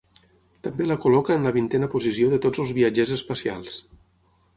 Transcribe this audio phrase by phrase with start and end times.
[0.67, 3.77] També la col·loca en la vintena posició de tots els viatgers espacials.